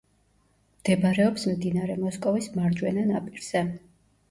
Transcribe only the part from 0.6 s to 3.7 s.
მდებარეობს მდინარე მოსკოვის მარჯვენა ნაპირზე.